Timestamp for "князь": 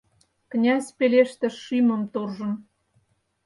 0.51-0.89